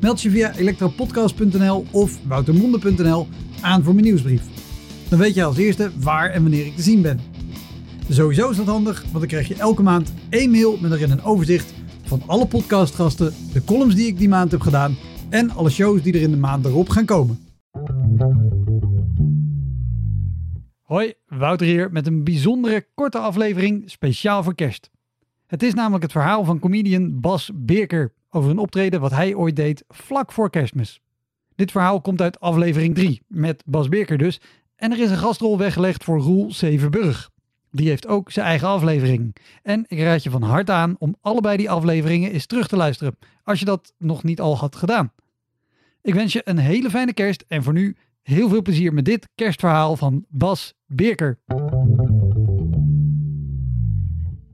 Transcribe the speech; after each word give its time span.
Meld 0.00 0.22
je 0.22 0.30
via 0.30 0.54
elektropodcast.nl 0.56 1.84
of 1.90 2.18
woutermonde.nl 2.26 3.28
aan 3.60 3.82
voor 3.82 3.92
mijn 3.94 4.06
nieuwsbrief. 4.06 4.42
Dan 5.08 5.18
weet 5.18 5.34
je 5.34 5.44
als 5.44 5.56
eerste 5.56 5.90
waar 5.98 6.30
en 6.30 6.42
wanneer 6.42 6.66
ik 6.66 6.76
te 6.76 6.82
zien 6.82 7.02
ben. 7.02 7.20
Sowieso 8.08 8.50
is 8.50 8.56
dat 8.56 8.66
handig, 8.66 9.02
want 9.02 9.18
dan 9.18 9.26
krijg 9.26 9.48
je 9.48 9.54
elke 9.54 9.82
maand 9.82 10.12
één 10.28 10.50
mail 10.50 10.78
met 10.80 10.92
erin 10.92 11.10
een 11.10 11.22
overzicht 11.22 11.74
van 12.02 12.22
alle 12.26 12.46
podcastgasten, 12.46 13.34
de 13.52 13.64
columns 13.64 13.94
die 13.94 14.06
ik 14.06 14.18
die 14.18 14.28
maand 14.28 14.50
heb 14.50 14.60
gedaan 14.60 14.96
en 15.28 15.50
alle 15.50 15.70
shows 15.70 16.02
die 16.02 16.12
er 16.12 16.22
in 16.22 16.30
de 16.30 16.36
maand 16.36 16.64
erop 16.64 16.88
gaan 16.88 17.04
komen. 17.04 17.38
Hoi, 20.82 21.12
Wouter 21.26 21.66
hier 21.66 21.92
met 21.92 22.06
een 22.06 22.24
bijzondere 22.24 22.86
korte 22.94 23.18
aflevering 23.18 23.82
speciaal 23.86 24.42
voor 24.42 24.54
kerst. 24.54 24.90
Het 25.46 25.62
is 25.62 25.74
namelijk 25.74 26.02
het 26.02 26.12
verhaal 26.12 26.44
van 26.44 26.58
comedian 26.58 27.20
Bas 27.20 27.50
Beerker 27.54 28.12
over 28.30 28.50
een 28.50 28.58
optreden 28.58 29.00
wat 29.00 29.10
hij 29.10 29.34
ooit 29.34 29.56
deed 29.56 29.84
vlak 29.88 30.32
voor 30.32 30.50
kerstmis. 30.50 31.00
Dit 31.54 31.70
verhaal 31.70 32.00
komt 32.00 32.20
uit 32.20 32.40
aflevering 32.40 32.94
3, 32.94 33.22
met 33.26 33.62
Bas 33.66 33.88
Beerker 33.88 34.18
dus, 34.18 34.40
en 34.76 34.92
er 34.92 35.00
is 35.00 35.10
een 35.10 35.16
gastrol 35.16 35.58
weggelegd 35.58 36.04
voor 36.04 36.20
Roel 36.20 36.52
Severburg. 36.52 37.30
Die 37.70 37.88
heeft 37.88 38.06
ook 38.06 38.30
zijn 38.30 38.46
eigen 38.46 38.68
aflevering. 38.68 39.36
En 39.62 39.84
ik 39.88 39.98
raad 39.98 40.22
je 40.22 40.30
van 40.30 40.42
harte 40.42 40.72
aan 40.72 40.96
om 40.98 41.16
allebei 41.20 41.56
die 41.56 41.70
afleveringen 41.70 42.32
eens 42.32 42.46
terug 42.46 42.68
te 42.68 42.76
luisteren, 42.76 43.16
als 43.44 43.58
je 43.58 43.64
dat 43.64 43.92
nog 43.98 44.22
niet 44.22 44.40
al 44.40 44.56
had 44.56 44.76
gedaan. 44.76 45.12
Ik 46.02 46.14
wens 46.14 46.32
je 46.32 46.40
een 46.44 46.58
hele 46.58 46.90
fijne 46.90 47.12
kerst 47.12 47.44
en 47.48 47.62
voor 47.62 47.72
nu 47.72 47.96
heel 48.22 48.48
veel 48.48 48.62
plezier 48.62 48.92
met 48.92 49.04
dit 49.04 49.28
kerstverhaal 49.34 49.96
van 49.96 50.24
Bas 50.28 50.74
Beerker. 50.86 51.38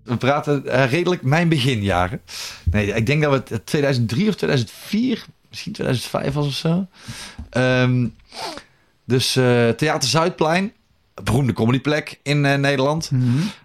We 0.07 0.17
praten 0.17 0.67
eh, 0.69 0.91
redelijk 0.91 1.23
mijn 1.23 1.49
beginjaren. 1.49 2.21
Nee, 2.71 2.95
ik 2.95 3.07
denk 3.07 3.23
dat 3.23 3.49
we 3.49 3.55
het 3.55 3.67
2003 3.67 4.29
of 4.29 4.35
2004, 4.35 5.25
misschien 5.51 5.73
2005 5.73 6.35
was 6.35 6.47
of 6.47 6.53
zo. 6.53 6.87
Ehm, 7.51 8.07
dus 9.05 9.37
eh, 9.37 9.69
Theater 9.69 10.09
Zuidplein, 10.09 10.73
beroemde 11.23 11.53
comedyplek 11.53 12.21
in 12.23 12.45
eh, 12.45 12.59
Nederland. 12.59 13.11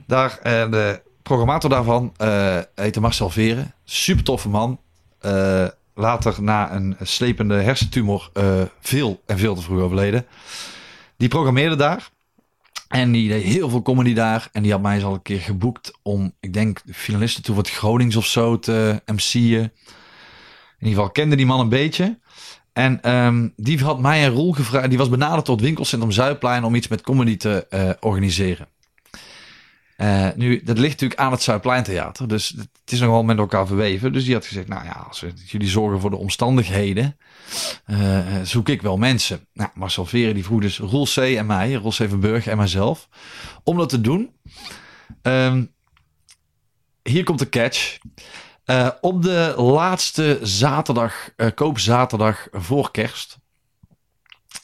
Daar, 0.07 0.39
eh, 0.43 0.71
de 0.71 1.01
programmator 1.23 1.69
daarvan 1.69 2.13
eh 2.17 2.57
heette 2.75 2.99
Marcel 2.99 3.29
Veren. 3.29 3.73
Super 3.83 4.23
toffe 4.23 4.49
man. 4.49 4.79
Eh, 5.19 5.67
later 5.95 6.41
na 6.41 6.73
een 6.73 6.95
slepende 7.01 7.55
hersentumor 7.55 8.29
eh, 8.33 8.61
veel 8.81 9.21
en 9.25 9.37
veel 9.37 9.55
te 9.55 9.61
vroeg 9.61 9.81
overleden. 9.81 10.25
Die 11.17 11.27
programmeerde 11.27 11.75
daar. 11.75 12.09
En 12.91 13.11
die 13.11 13.29
deed 13.29 13.43
heel 13.43 13.69
veel 13.69 13.81
comedy 13.81 14.13
daar. 14.13 14.49
En 14.51 14.63
die 14.63 14.71
had 14.71 14.81
mij 14.81 14.95
eens 14.95 15.03
al 15.03 15.13
een 15.13 15.21
keer 15.21 15.39
geboekt 15.39 15.91
om, 16.01 16.33
ik 16.39 16.53
denk, 16.53 16.81
de 16.85 16.93
finalisten 16.93 17.43
toen 17.43 17.55
wat 17.55 17.69
Gronings 17.69 18.15
of 18.15 18.25
zo 18.25 18.59
te 18.59 19.01
MC'en. 19.05 19.71
In 20.79 20.87
ieder 20.87 20.95
geval 20.95 21.09
kende 21.09 21.35
die 21.35 21.45
man 21.45 21.59
een 21.59 21.69
beetje. 21.69 22.19
En 22.73 23.01
ehm, 23.01 23.47
die 23.55 23.83
had 23.83 23.99
mij 23.99 24.25
een 24.25 24.31
rol 24.31 24.51
gevraagd. 24.51 24.89
Die 24.89 24.97
was 24.97 25.09
benaderd 25.09 25.45
tot 25.45 25.61
winkelcentrum 25.61 26.11
Zuidplein 26.11 26.63
om 26.63 26.75
iets 26.75 26.87
met 26.87 27.01
comedy 27.01 27.37
te 27.37 27.65
eh, 27.69 27.89
organiseren. 27.99 28.67
Eh, 30.01 30.27
nu, 30.35 30.61
dat 30.63 30.77
ligt 30.77 30.91
natuurlijk 30.91 31.19
aan 31.19 31.31
het 31.31 31.41
Zuidpleintheater. 31.41 32.27
Dus 32.27 32.49
het 32.49 32.91
is 32.91 32.99
nogal 32.99 33.23
met 33.23 33.37
elkaar 33.37 33.67
verweven. 33.67 34.13
Dus 34.13 34.25
die 34.25 34.33
had 34.33 34.45
gezegd, 34.45 34.67
nou 34.67 34.85
ja, 34.85 35.05
als 35.07 35.25
jullie 35.45 35.67
zorgen 35.67 35.99
voor 35.99 36.09
de 36.09 36.15
omstandigheden, 36.17 37.17
eh, 37.85 38.19
zoek 38.43 38.69
ik 38.69 38.81
wel 38.81 38.97
mensen. 38.97 39.47
Nou, 39.53 39.69
Marcel 39.73 40.05
Veren 40.05 40.33
die 40.33 40.43
vroeg 40.43 40.61
dus 40.61 40.79
Roel 40.79 41.05
C. 41.05 41.17
en 41.17 41.45
mij, 41.45 41.73
Roel 41.73 41.91
C. 41.91 42.09
van 42.09 42.19
Burg 42.19 42.47
en 42.47 42.57
mijzelf, 42.57 43.07
om 43.63 43.77
dat 43.77 43.89
te 43.89 44.01
doen. 44.01 44.35
Ehm, 45.21 45.65
hier 47.03 47.23
komt 47.23 47.39
de 47.39 47.49
catch. 47.49 47.97
Eh, 48.65 48.89
op 49.01 49.23
de 49.23 49.53
laatste 49.57 50.39
zaterdag, 50.41 51.29
koopzaterdag 51.55 52.47
voor 52.51 52.91
kerst. 52.91 53.37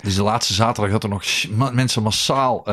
Dus 0.04 0.16
de 0.16 0.24
laatste 0.24 0.54
zaterdag 0.54 0.92
dat 0.92 1.04
er 1.04 1.10
nog 1.10 1.24
mensen 1.74 2.04
massaal 2.04 2.64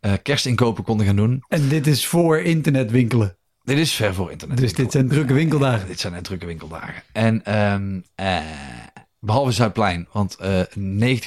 eh, 0.00 0.12
kerstinkopen 0.22 0.84
konden 0.84 1.06
gaan 1.06 1.16
doen. 1.16 1.44
En 1.48 1.68
dit 1.68 1.86
is 1.86 2.06
voor 2.06 2.38
internetwinkelen. 2.38 3.36
Dit 3.62 3.78
is 3.78 3.92
ver 3.92 4.14
voor 4.14 4.30
internet. 4.30 4.58
Dus 4.58 4.72
dit 4.72 4.92
zijn 4.92 5.08
drukke 5.08 5.32
winkeldagen. 5.32 5.88
Dit 5.88 6.00
zijn 6.00 6.12
net 6.12 6.24
drukke 6.24 6.46
winkeldagen. 6.46 7.02
En 7.12 7.44
ehm, 7.44 8.00
eh, 8.14 8.36
behalve 9.28 9.52
Zuidplein, 9.52 10.08
want 10.12 10.36
eh 10.36 10.60
90% 10.60 10.60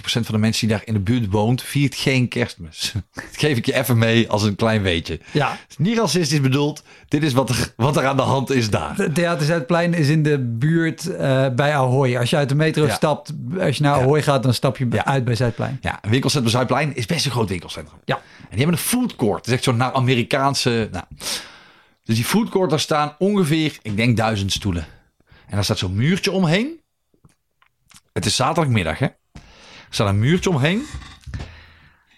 van 0.04 0.24
de 0.28 0.38
mensen 0.38 0.68
die 0.68 0.78
daar 0.78 0.86
in 0.88 0.94
de 0.94 1.00
buurt 1.00 1.32
woont, 1.32 1.62
viert 1.62 1.96
geen 1.96 2.28
kerstmis. 2.28 2.92
dat 3.14 3.24
geef 3.32 3.58
ik 3.58 3.66
je 3.66 3.74
even 3.74 3.98
mee 3.98 4.30
als 4.30 4.44
een 4.44 4.56
klein 4.56 4.82
weetje. 4.82 5.20
Ja, 5.32 5.50
Het 5.52 5.60
is 5.70 5.78
niet 5.78 5.98
racistisch 5.98 6.42
bedoeld. 6.42 6.84
Dit 7.08 7.24
is 7.24 7.34
wat 7.34 7.50
er, 7.50 7.74
wat 7.76 7.98
er 7.98 8.06
aan 8.06 8.16
de 8.16 8.22
hand 8.22 8.50
is 8.50 8.70
daar. 8.70 8.96
Het 8.96 9.16
Theater 9.16 9.46
Zuidplein 9.46 9.94
is 9.94 10.08
in 10.10 10.24
de 10.24 10.40
buurt 10.40 11.08
eh, 11.16 11.48
bij 11.56 11.76
Ahoy. 11.76 12.18
Als 12.18 12.30
je 12.30 12.36
uit 12.36 12.50
de 12.50 12.56
metro 12.56 12.86
Ja. 12.86 12.94
stapt, 12.94 13.34
als 13.60 13.78
je 13.78 13.84
naar 13.84 13.94
Ahoy 13.94 14.22
gaat, 14.22 14.44
dan 14.44 14.54
stap 14.54 14.78
je 14.78 14.88
Ja. 14.92 15.06
uit 15.06 15.26
bij 15.26 15.36
Zuidplein. 15.36 15.78
Ja, 15.82 16.00
een 16.02 16.10
winkelcentrum 16.10 16.52
Zuidplein 16.52 16.96
is 16.96 17.06
best 17.06 17.26
een 17.26 17.32
groot 17.32 17.50
winkelcentrum. 17.50 18.00
Ja. 18.06 18.16
En 18.16 18.22
die 18.50 18.58
hebben 18.58 18.76
een 18.76 18.84
food 18.84 19.16
court. 19.16 19.38
Dat 19.38 19.48
is 19.48 19.54
echt 19.54 19.64
zo'n 19.64 19.78
naar 19.78 19.92
Amerikaanse... 19.94 20.88
Nou. 20.92 21.06
Dus 22.04 22.16
die 22.16 22.26
food 22.26 22.50
court, 22.50 22.70
daar 22.70 22.80
staan 22.80 23.16
ongeveer, 23.20 23.78
ik 23.82 23.98
denk 23.98 24.18
duizend 24.18 24.52
stoelen. 24.52 24.86
En 25.46 25.56
daar 25.56 25.64
staat 25.64 25.78
zo'n 25.78 25.96
muurtje 25.96 26.32
omheen. 26.32 26.80
Het 28.14 28.26
is 28.26 28.36
zaterdagmiddag, 28.36 29.00
hè. 29.00 29.06
Er 29.06 29.98
staat 29.98 30.08
een 30.08 30.20
muurtje 30.20 30.50
omheen. 30.50 30.86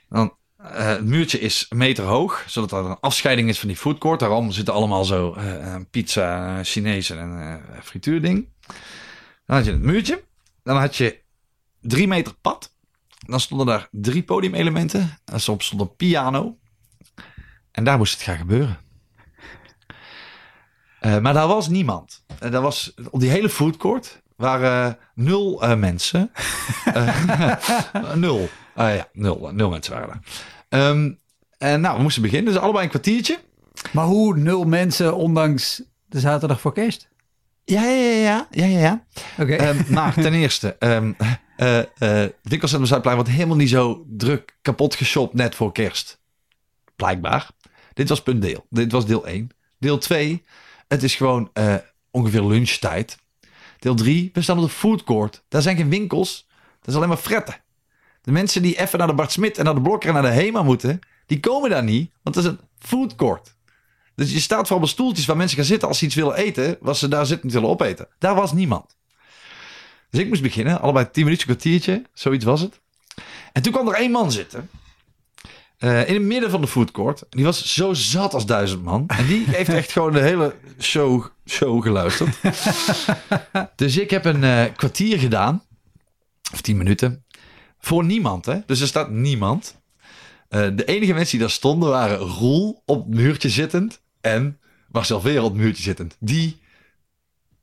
Dan, 0.09 0.37
eh, 0.57 0.85
het 0.85 1.05
muurtje 1.05 1.39
is 1.39 1.65
een 1.69 1.77
meter 1.77 2.03
hoog, 2.03 2.43
zodat 2.47 2.71
er 2.71 2.77
een 2.77 2.99
afscheiding 2.99 3.49
is 3.49 3.59
van 3.59 3.67
die 3.67 3.77
food 3.77 3.97
court. 3.97 4.19
Daarom 4.19 4.51
zitten 4.51 4.73
allemaal 4.73 5.05
zo 5.05 5.33
eh, 5.33 5.73
eh, 5.73 5.81
pizza, 5.91 6.63
Chinees 6.63 7.09
en 7.09 7.39
eh 7.39 7.81
frituurding. 7.81 8.49
Dan 9.45 9.55
had 9.55 9.65
je 9.65 9.71
het 9.71 9.81
muurtje. 9.81 10.23
Dan 10.63 10.77
had 10.77 10.95
je 10.95 11.21
drie 11.79 12.07
meter 12.07 12.33
pad. 12.41 12.75
Dan 13.27 13.39
stonden 13.39 13.65
daar 13.65 13.87
drie 13.91 14.23
podiumelementen. 14.23 15.17
En 15.25 15.39
stond 15.39 15.71
een 15.71 15.95
piano. 15.95 16.57
En 17.71 17.83
daar 17.83 17.97
moest 17.97 18.13
het 18.13 18.21
gaan 18.21 18.37
gebeuren. 18.37 18.81
Maar 20.99 21.33
daar 21.33 21.47
was 21.47 21.67
niemand. 21.67 22.23
En 22.39 22.51
daar 22.51 22.61
was, 22.61 22.93
op 23.09 23.19
die 23.19 23.29
hele 23.29 23.49
foodcourt 23.49 24.22
waren 24.35 24.97
nul 25.15 25.61
eh, 25.61 25.75
mensen. 25.75 26.31
Eh, 26.93 28.13
nul. 28.15 28.49
Eh, 28.75 28.95
ja, 28.95 29.07
nul, 29.13 29.49
nul 29.53 29.69
mensen 29.69 29.93
waren 29.93 30.09
er. 30.09 30.19
Ehm, 30.69 31.11
en 31.57 31.81
nou, 31.81 31.95
we 31.95 32.01
moesten 32.01 32.21
beginnen. 32.21 32.53
Dus 32.53 32.61
allebei 32.61 32.83
een 32.83 32.89
kwartiertje. 32.89 33.39
Maar 33.91 34.05
hoe 34.05 34.37
nul 34.37 34.63
mensen 34.63 35.15
ondanks 35.15 35.83
de 36.05 36.19
zaterdag 36.19 36.61
voor 36.61 36.73
kerst? 36.73 37.07
Ja, 37.65 37.83
ja, 37.83 38.11
ja, 38.11 38.47
ja, 38.51 38.65
ja, 38.65 38.79
ja. 38.79 39.03
Oké. 39.37 39.53
Ehm, 39.53 39.93
maar 39.93 40.13
ten 40.13 40.33
eerste, 40.33 40.75
ehm 40.79 41.11
eh 41.19 41.31
eh, 41.63 41.79
het 41.97 42.35
winkelcentrum 42.41 42.85
Zuidplein 42.85 43.15
wordt 43.15 43.31
helemaal 43.31 43.55
niet 43.55 43.69
zo 43.69 44.05
druk 44.07 44.57
kapot 44.61 44.95
geshopt 44.95 45.33
net 45.33 45.55
voor 45.55 45.71
kerst. 45.71 46.21
Blijkbaar. 46.95 47.49
Dit 47.93 48.09
was 48.09 48.21
punt 48.21 48.41
deel. 48.41 48.65
Dit 48.69 48.91
was 48.91 49.05
deel 49.05 49.27
1. 49.27 49.49
Deel 49.79 49.97
2, 49.97 50.43
het 50.87 51.03
is 51.03 51.15
gewoon 51.15 51.49
eh, 51.53 51.75
ongeveer 52.11 52.43
lunchtijd. 52.43 53.17
Deel 53.83 53.95
3, 53.95 54.29
we 54.33 54.41
staan 54.41 54.57
op 54.57 54.63
de 54.63 54.69
food 54.69 55.03
court. 55.03 55.43
Daar 55.47 55.61
zijn 55.61 55.77
geen 55.77 55.89
winkels. 55.89 56.47
Dat 56.79 56.87
is 56.87 56.95
alleen 56.95 57.07
maar 57.07 57.17
fretten. 57.17 57.55
De 58.21 58.31
mensen 58.31 58.61
die 58.61 58.79
even 58.79 58.97
naar 58.99 59.07
de 59.07 59.13
Bart 59.13 59.31
Smit 59.31 59.57
en 59.57 59.65
naar 59.65 59.75
de 59.75 59.81
Blokker 59.81 60.07
en 60.07 60.13
naar 60.13 60.23
de 60.31 60.41
Hema 60.41 60.63
moeten, 60.63 60.99
die 61.25 61.39
komen 61.39 61.69
daar 61.69 61.83
niet, 61.83 62.11
want 62.21 62.35
het 62.35 62.45
is 62.45 62.51
een 62.51 62.59
food 62.79 63.15
court. 63.15 63.55
Dus 64.15 64.31
je 64.31 64.39
staat 64.39 64.59
voor 64.59 64.69
allemaal 64.69 64.87
stoeltjes 64.87 65.25
waar 65.25 65.37
mensen 65.37 65.57
gaan 65.57 65.65
zitten 65.65 65.87
als 65.87 65.97
ze 65.97 66.05
iets 66.05 66.15
willen 66.15 66.35
eten, 66.35 66.77
wat 66.79 66.97
ze 66.97 67.07
daar 67.07 67.25
zitten 67.25 67.49
willen 67.49 67.69
opeten. 67.69 68.07
Daar 68.19 68.35
was 68.35 68.53
niemand. 68.53 68.97
Dus 70.09 70.21
ik 70.21 70.27
moest 70.27 70.41
beginnen, 70.41 70.81
allebei 70.81 71.09
10 71.11 71.23
minuutjes, 71.23 71.49
een 71.49 71.55
kwartiertje, 71.55 72.03
zoiets 72.13 72.45
was 72.45 72.61
het. 72.61 72.79
En 73.53 73.61
toen 73.61 73.73
kwam 73.73 73.87
er 73.87 73.95
één 73.95 74.11
man 74.11 74.31
zitten. 74.31 74.69
Eh, 75.83 76.07
in 76.07 76.13
het 76.13 76.23
midden 76.23 76.49
van 76.49 76.61
de 76.61 76.67
foodcourt. 76.67 77.23
Die 77.29 77.43
was 77.43 77.73
zo 77.73 77.93
zat 77.93 78.33
als 78.33 78.45
duizend 78.45 78.83
man. 78.83 79.07
En 79.07 79.27
die 79.27 79.45
heeft 79.47 79.69
echt 79.69 79.91
gewoon 79.91 80.13
de 80.13 80.19
hele 80.19 80.55
show, 80.79 81.25
show 81.45 81.83
geluisterd. 81.83 82.37
dus 83.75 83.97
ik 83.97 84.09
heb 84.09 84.25
een 84.25 84.43
eh, 84.43 84.63
kwartier 84.75 85.19
gedaan. 85.19 85.63
Of 86.53 86.61
tien 86.61 86.77
minuten. 86.77 87.25
Voor 87.79 88.05
niemand, 88.05 88.45
hè. 88.45 88.59
Dus 88.65 88.81
er 88.81 88.87
staat 88.87 89.09
niemand. 89.09 89.81
Eh, 90.49 90.67
de 90.75 90.85
enige 90.85 91.13
mensen 91.13 91.31
die 91.31 91.39
daar 91.39 91.55
stonden 91.55 91.89
waren 91.89 92.17
Roel 92.17 92.81
op 92.85 93.05
het 93.05 93.15
muurtje 93.15 93.49
zittend. 93.49 94.01
En 94.21 94.59
Marcel 94.87 95.21
Veer 95.21 95.41
op 95.41 95.53
het 95.53 95.61
muurtje 95.61 95.83
zittend. 95.83 96.17
Die 96.19 96.61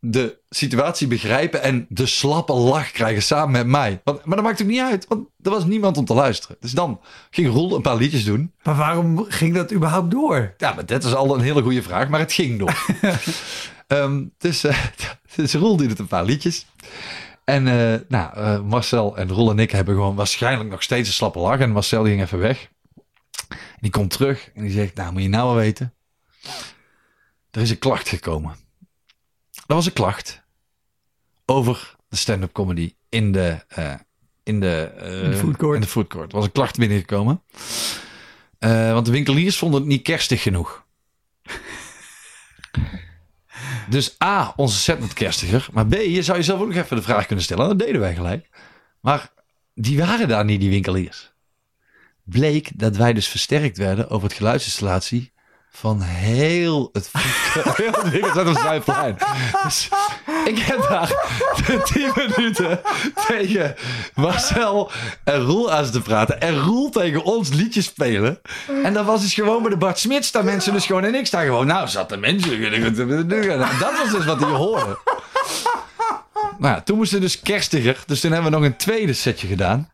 de 0.00 0.38
situatie 0.48 1.06
begrijpen 1.06 1.62
en 1.62 1.86
de 1.88 2.06
slappe 2.06 2.52
lach 2.52 2.90
krijgen 2.90 3.22
samen 3.22 3.50
met 3.50 3.66
mij. 3.66 4.00
Want, 4.04 4.24
maar 4.24 4.36
dat 4.36 4.44
maakt 4.44 4.62
ook 4.62 4.68
niet 4.68 4.80
uit, 4.80 5.06
want 5.08 5.28
er 5.42 5.50
was 5.50 5.64
niemand 5.64 5.96
om 5.96 6.04
te 6.04 6.14
luisteren. 6.14 6.56
Dus 6.60 6.72
dan 6.72 7.00
ging 7.30 7.48
Roel 7.48 7.74
een 7.74 7.82
paar 7.82 7.96
liedjes 7.96 8.24
doen. 8.24 8.52
Maar 8.62 8.76
waarom 8.76 9.24
ging 9.28 9.54
dat 9.54 9.72
überhaupt 9.72 10.10
door? 10.10 10.54
Ja, 10.56 10.72
maar 10.72 10.86
dat 10.86 11.04
is 11.04 11.14
al 11.14 11.34
een 11.34 11.40
hele 11.40 11.62
goede 11.62 11.82
vraag, 11.82 12.08
maar 12.08 12.20
het 12.20 12.32
ging 12.32 12.58
door. 12.58 12.86
Ehm, 13.86 14.24
dus, 14.38 14.64
uh, 14.64 14.84
dus 15.36 15.54
Roel 15.54 15.76
deed 15.76 15.90
het 15.90 15.98
een 15.98 16.06
paar 16.06 16.24
liedjes. 16.24 16.66
En 17.44 17.66
uh, 17.66 17.94
nou, 18.08 18.38
uh, 18.38 18.60
Marcel 18.60 19.16
en 19.16 19.28
Roel 19.28 19.50
en 19.50 19.58
ik 19.58 19.70
hebben 19.70 19.94
gewoon 19.94 20.14
waarschijnlijk 20.14 20.70
nog 20.70 20.82
steeds 20.82 21.08
een 21.08 21.14
slappe 21.14 21.38
lach. 21.38 21.58
En 21.58 21.70
Marcel 21.70 22.04
ging 22.04 22.20
even 22.22 22.38
weg. 22.38 22.68
En 23.48 23.56
die 23.80 23.90
komt 23.90 24.10
terug 24.10 24.50
en 24.54 24.62
die 24.62 24.72
zegt, 24.72 24.94
nou 24.94 25.12
moet 25.12 25.22
je 25.22 25.28
nou 25.28 25.46
wel 25.46 25.54
weten. 25.54 25.94
Er 27.50 27.60
is 27.60 27.70
een 27.70 27.78
klacht 27.78 28.08
gekomen. 28.08 28.54
Er 29.70 29.76
was 29.76 29.86
een 29.86 29.92
klacht 29.92 30.42
over 31.44 31.96
de 32.08 32.16
stand-up 32.16 32.52
comedy 32.52 32.94
in 33.08 33.32
de, 33.32 33.64
uh, 33.78 33.94
in 34.42 34.60
de, 34.60 34.92
uh, 34.96 35.24
in 35.24 35.30
de 35.30 35.36
food 35.36 35.56
court. 35.56 35.74
In 35.74 35.80
de 35.80 35.86
food 35.86 36.06
court. 36.06 36.30
Er 36.30 36.36
was 36.36 36.44
een 36.44 36.52
klacht 36.52 36.78
binnengekomen. 36.78 37.42
Uh, 38.58 38.92
want 38.92 39.06
de 39.06 39.12
winkeliers 39.12 39.58
vonden 39.58 39.80
het 39.80 39.88
niet 39.88 40.02
kerstig 40.02 40.42
genoeg. 40.42 40.86
dus 43.88 44.16
A, 44.24 44.52
onze 44.56 44.78
set 44.78 45.12
kerstiger. 45.12 45.68
Maar 45.72 45.86
B, 45.86 45.94
je 45.94 46.22
zou 46.22 46.38
jezelf 46.38 46.60
ook 46.60 46.66
nog 46.66 46.76
even 46.76 46.96
de 46.96 47.02
vraag 47.02 47.26
kunnen 47.26 47.44
stellen. 47.44 47.68
Dat 47.68 47.78
deden 47.78 48.00
wij 48.00 48.14
gelijk. 48.14 48.48
Maar 49.00 49.32
die 49.74 49.98
waren 49.98 50.28
daar 50.28 50.44
niet, 50.44 50.60
die 50.60 50.70
winkeliers. 50.70 51.32
Bleek 52.22 52.78
dat 52.78 52.96
wij 52.96 53.12
dus 53.12 53.28
versterkt 53.28 53.76
werden 53.76 54.10
over 54.10 54.28
het 54.28 54.36
geluidsinstallatie 54.36 55.32
van 55.72 56.00
heel 56.02 56.88
het 56.92 57.10
heel 58.04 58.44
het 58.44 58.58
Zuidplein. 58.58 59.16
Dus 59.62 59.88
ik 60.44 60.58
heb 60.58 60.86
daar 60.88 61.12
tien 61.84 62.12
minuten 62.14 62.80
tegen 63.26 63.74
Marcel 64.14 64.90
en 65.24 65.40
Roel 65.40 65.72
aan 65.72 65.90
te 65.90 66.00
praten. 66.00 66.40
En 66.40 66.58
Roel 66.58 66.90
tegen 66.90 67.22
ons 67.22 67.52
liedjes 67.52 67.84
spelen. 67.84 68.40
En 68.82 68.92
dat 68.92 69.04
was 69.04 69.20
dus 69.20 69.34
gewoon 69.34 69.62
bij 69.62 69.70
de 69.70 69.76
Bart 69.76 69.98
Smit 69.98 70.24
staan 70.24 70.44
mensen 70.44 70.72
dus 70.72 70.86
gewoon 70.86 71.04
en 71.04 71.14
ik 71.14 71.26
sta 71.26 71.42
gewoon. 71.42 71.66
Nou, 71.66 71.88
zat 71.88 72.08
de 72.08 72.16
mensen. 72.16 72.60
Dat 73.78 73.92
was 74.02 74.10
dus 74.10 74.24
wat 74.24 74.38
die 74.38 74.48
hoorden. 74.48 74.98
Nou 76.58 76.74
ja, 76.74 76.80
toen 76.80 76.96
moesten 76.96 77.18
we 77.18 77.24
dus 77.24 77.40
kerstiger. 77.40 78.02
Dus 78.06 78.20
toen 78.20 78.32
hebben 78.32 78.50
we 78.50 78.56
nog 78.56 78.66
een 78.66 78.76
tweede 78.76 79.12
setje 79.12 79.46
gedaan. 79.46 79.90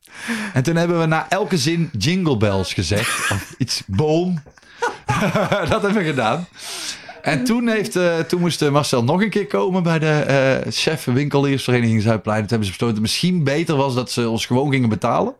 En 0.53 0.63
toen 0.63 0.77
hebben 0.77 1.01
we 1.01 1.07
na 1.07 1.27
elke 1.29 1.59
zin 1.59 1.91
jingle 1.99 2.37
bells 2.37 2.75
gezegd. 2.75 3.31
Of 3.31 3.55
iets 3.59 3.83
boom. 3.87 4.43
dat 5.71 5.83
hebben 5.83 5.95
we 5.95 6.05
gedaan. 6.05 6.47
En 7.23 7.45
toen, 7.45 7.69
heeft, 7.69 7.97
uh, 7.97 8.19
toen 8.19 8.41
moest 8.41 8.71
Marcel 8.71 9.05
nog 9.05 9.23
een 9.23 9.31
keer 9.31 9.47
komen 9.47 9.83
bij 9.83 9.99
de 9.99 10.25
uh, 10.67 10.73
chef 10.73 11.05
winkeliersvereniging 11.05 12.03
Zuidplein. 12.03 12.41
Toen 12.41 12.49
hebben 12.49 12.67
ze 12.67 12.73
besloten 12.73 12.95
dat 12.95 13.05
het 13.05 13.13
misschien 13.13 13.45
beter 13.45 13.77
was 13.77 13.95
dat 13.95 14.11
ze 14.11 14.29
ons 14.29 14.47
gewoon 14.47 14.71
gingen 14.71 14.89
betalen. 14.89 15.35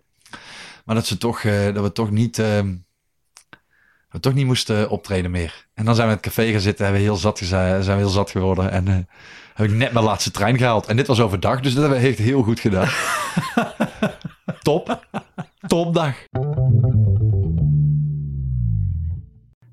Maar 0.85 0.95
dat, 0.95 1.07
ze 1.07 1.19
toch, 1.19 1.43
uh, 1.43 1.75
dat 1.75 1.83
we 1.83 1.93
toch 1.93 2.11
niet, 2.11 2.37
we 2.37 4.21
toch 4.21 4.35
niet 4.35 4.47
moesten 4.47 4.91
optreden 4.91 5.31
meer. 5.31 5.67
En 5.75 5.85
dan 5.85 5.95
zijn 5.95 6.07
we 6.07 6.13
in 6.13 6.21
het 6.23 6.35
café 6.35 6.51
gaan 6.51 6.61
zitten 6.61 6.87
en 6.87 6.93
hebben 6.93 7.09
we 7.09 7.13
heel 7.13 7.23
zat, 7.23 7.39
zijn 7.39 7.83
we 7.85 7.93
heel 7.93 8.09
zat 8.09 8.31
geworden. 8.31 8.71
En 8.71 9.09
heb 9.55 9.67
ik 9.67 9.73
net 9.73 9.93
mijn 9.93 10.05
laatste 10.05 10.31
trein 10.31 10.59
gehaald. 10.59 10.87
En 10.87 10.97
dit 10.97 11.07
was 11.07 11.21
overdag, 11.21 11.61
dus 11.61 11.75
dat 11.75 11.83
hebben 11.83 12.01
we 12.01 12.09
echt 12.09 12.19
heel 12.19 12.43
goed 12.43 12.61
gedaan. 12.61 12.89
Top. 14.63 15.07
Topdag. 15.67 16.15